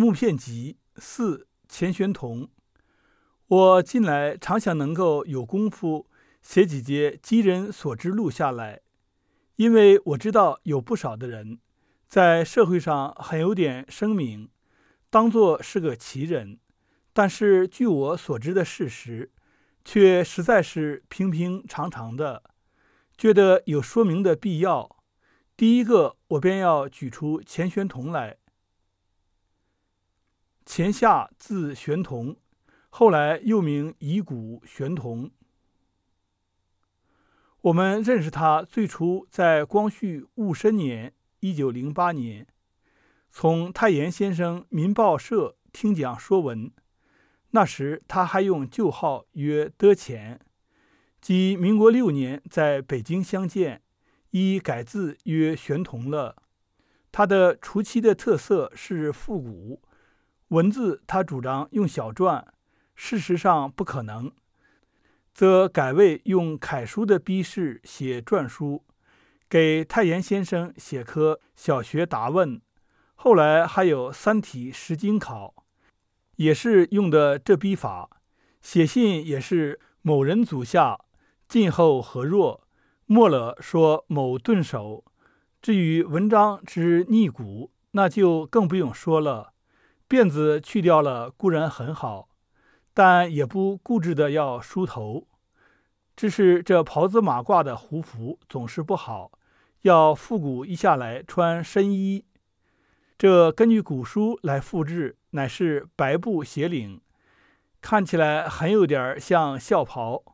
[0.00, 2.48] 木片集四钱玄同。
[3.48, 6.06] 我近来常想能够有功夫
[6.40, 8.80] 写几节积人所知录下来，
[9.56, 11.58] 因为我知道有不少的人
[12.08, 14.48] 在社会上很有点声名，
[15.10, 16.58] 当作是个奇人，
[17.12, 19.30] 但是据我所知的事实，
[19.84, 22.42] 却实在是平平常常的，
[23.18, 24.96] 觉得有说明的必要。
[25.58, 28.38] 第一个，我便要举出钱玄同来。
[30.64, 32.36] 钱夏字玄同，
[32.88, 35.30] 后来又名乙骨玄同。
[37.62, 42.46] 我们认识他最初在光绪戊申年（一九零八年），
[43.30, 46.70] 从太炎先生民报社听讲说文。
[47.50, 50.40] 那时他还用旧号曰德潜，
[51.20, 53.82] 即民国六年在北京相见。
[54.32, 56.44] 已改字曰玄同了。
[57.10, 59.82] 他的初期的特色是复古
[60.50, 62.44] 文字，他主张用小篆，
[62.96, 64.32] 事实上不可能，
[65.32, 68.84] 则改为用楷书的笔势写篆书，
[69.48, 72.60] 给太炎先生写科小学答问，
[73.14, 75.54] 后来还有三体十经考，
[76.34, 78.10] 也是用的这笔法。
[78.60, 80.98] 写信也是某人足下，
[81.46, 82.66] 今后何若？
[83.06, 85.04] 末了说某顿首，
[85.62, 89.52] 至于文章之逆骨，那就更不用说了。
[90.10, 92.28] 辫子去掉了固然很好，
[92.92, 95.28] 但也不固执的要梳头。
[96.16, 99.30] 只是这袍子马褂的胡服总是不好，
[99.82, 102.24] 要复古一下来穿深衣。
[103.16, 107.00] 这根据古书来复制，乃是白布斜领，
[107.80, 110.24] 看起来很有点像孝袍。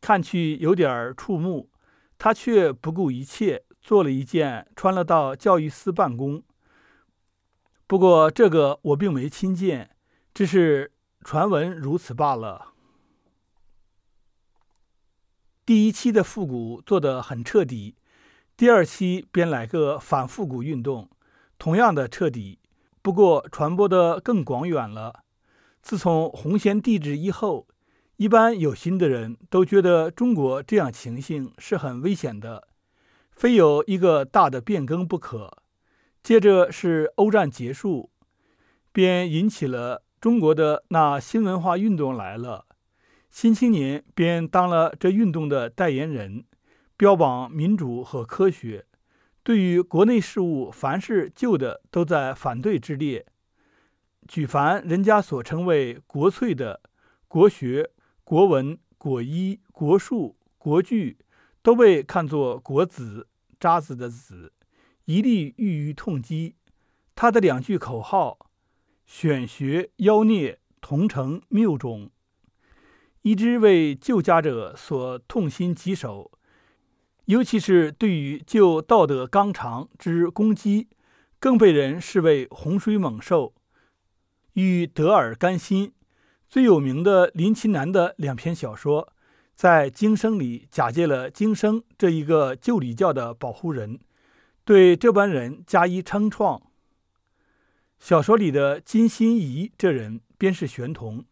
[0.00, 1.68] 看去有点触目，
[2.16, 6.42] 他却不顾一切做了一件，穿了到教育司办公。
[7.92, 9.90] 不过这个我并没亲见，
[10.32, 12.68] 只是传闻如此罢了。
[15.66, 17.96] 第一期的复古做得很彻底，
[18.56, 21.10] 第二期便来个反复古运动，
[21.58, 22.60] 同样的彻底，
[23.02, 25.24] 不过传播的更广远了。
[25.82, 27.68] 自从洪贤帝制以后。
[28.16, 32.68] 一般有心的人都觉得中国这样情形是很危险的，
[33.32, 35.61] 非有一个大的变更不可。
[36.22, 38.10] 接着是欧战结束，
[38.92, 42.66] 便引起了中国的那新文化运动来了。
[43.30, 46.44] 新青年便当了这运动的代言人，
[46.96, 48.86] 标榜民主和科学。
[49.42, 53.26] 对于国内事务，凡是旧的都在反对之列。
[54.28, 56.80] 举凡人家所称为国粹的
[57.26, 57.90] 国学。
[58.24, 61.18] 国文、国医、国术、国剧，
[61.60, 63.26] 都被看作国子
[63.58, 64.52] 渣子的子，
[65.04, 66.56] 一律予以痛击。
[67.14, 68.50] 他的两句口号
[69.06, 72.10] ：“选学妖孽，同城谬种”，
[73.22, 76.30] 一直为旧家者所痛心疾首。
[77.26, 80.88] 尤其是对于旧道德纲常之攻击，
[81.38, 83.54] 更被人视为洪水猛兽，
[84.54, 85.92] 欲得而甘心。
[86.48, 89.12] 最有名的林奇南的两篇小说，
[89.54, 94.00] 在《经生》里假借了经生这一个旧礼教的保护人，
[94.64, 96.62] 对这班人加以称创。
[97.98, 101.24] 小说里的金心怡这人便是玄同，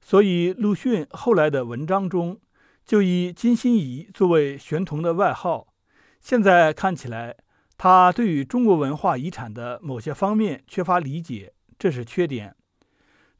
[0.00, 2.40] 所以鲁迅后来的文章中
[2.84, 5.74] 就以金心怡作为玄同的外号。
[6.20, 7.36] 现在看起来，
[7.76, 12.54] 他对于中国文化遗产的某些方面缺乏理解，这是缺点。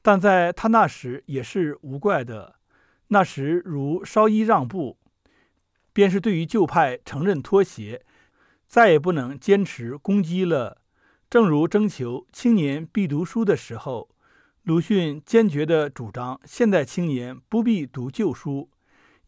[0.02, 2.56] 但在他那时也是无怪的。
[3.08, 4.98] 那时如稍一让步，
[5.92, 8.04] 便是对于旧派承认妥协，
[8.72, 10.80] 再也不能坚持攻击了。
[11.28, 14.08] 正如征求青年必读书的时候，
[14.62, 18.70] 鲁迅坚决地主张现代青年不必读旧书，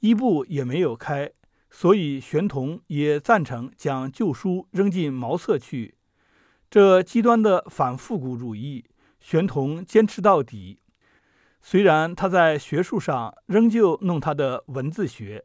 [0.01, 1.31] 一部也没有开。
[1.71, 5.97] 所以玄同也赞成将旧书扔进茅厕去。
[6.71, 8.87] 这极端的反复古主义。
[9.21, 10.81] 玄同坚持到底，
[11.61, 15.45] 虽然他在学术上仍旧弄他的文字学，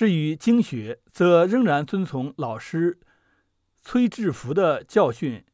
[0.00, 2.98] 至于经学，则仍然遵从老师
[3.82, 5.44] 崔志福的教训。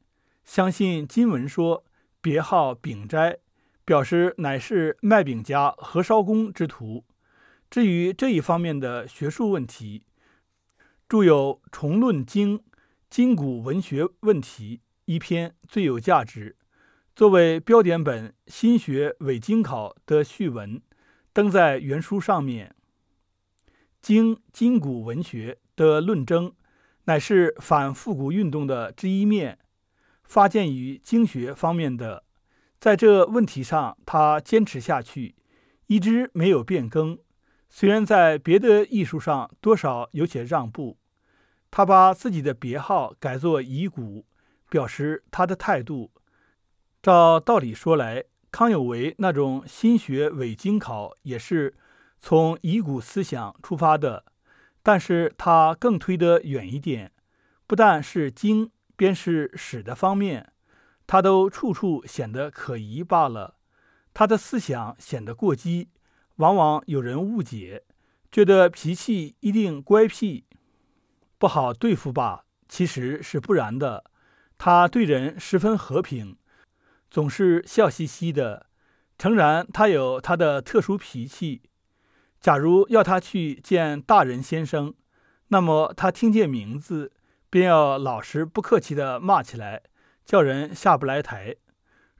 [0.45, 1.85] 相信金文说
[2.21, 3.39] 别号丙斋，
[3.85, 7.05] 表示乃是卖饼家何绍公之徒。
[7.69, 10.05] 至于这一方面的学术问题，
[11.09, 12.63] 著有《重论经
[13.11, 14.77] 今古文学问题》。
[15.07, 16.55] 一篇最有价值，
[17.17, 20.81] 作为标点本新学伪经考的序文，
[21.33, 22.76] 登在原书上面。
[24.07, 26.53] 经今古文学的论争，
[27.07, 29.59] 乃是反复古运动的之一面。
[30.23, 32.23] 发见于经学方面的。
[32.79, 35.35] 在这问题上，他坚持下去，
[35.89, 37.19] 一直没有变更。
[37.69, 40.99] 虽然在别的艺术上多少有些让步，
[41.73, 44.25] 他把自己的别号改作乙骨，
[44.71, 46.13] 表示他的态度。
[47.03, 48.23] 照道理说来，
[48.53, 51.75] 康有为那种心学伪经考也是
[52.29, 54.25] 从乙骨思想出发的，
[54.83, 57.13] 但是他更推得远一点，
[57.69, 60.53] 不但是经，便是史的方面。
[61.07, 63.59] 他都处处显得可疑罢了，
[64.13, 65.91] 他的思想显得过激，
[66.39, 67.85] 往往有人误解，
[68.33, 70.47] 觉得脾气一定乖僻，
[71.39, 72.47] 不好对付吧？
[72.69, 74.03] 其实是不然的，
[74.59, 76.37] 他对人十分和平，
[77.09, 78.67] 总是笑嘻嘻的。
[79.17, 81.63] 诚然，他有他的特殊脾气。
[82.47, 84.95] 假如要他去见大人先生，
[85.49, 87.11] 那么他听见名字，
[87.51, 89.83] 便要老实不客气地骂起来。
[90.25, 91.57] 叫人下不来台。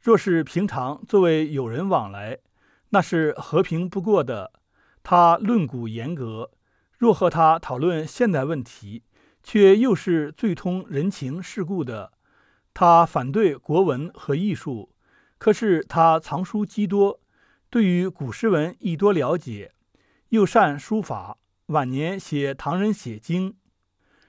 [0.03, 2.39] 若是平常作为友人往来，
[2.89, 4.51] 那是和平不过的。
[5.05, 6.51] 他论古严格，
[6.99, 9.05] 若和他讨论现代问题，
[9.45, 12.11] 却又是最通人情世故的。
[12.75, 14.91] 他反对国文和艺术，
[15.39, 17.21] 可是他藏书极多，
[17.71, 19.71] 对于古诗文亦多了解，
[20.31, 21.39] 又善书法。
[21.67, 23.57] 晚年写唐人写经，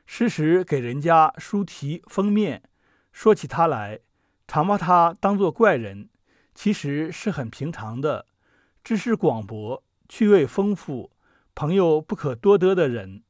[0.05, 2.63] 时时给人家书题封面。
[3.11, 3.99] 说起他来，
[4.47, 6.09] 常把他当作怪人，
[6.55, 8.25] 其实是很平常的，
[8.83, 11.11] 知识广博、趣味丰富、
[11.53, 13.23] 朋友不可多得的人。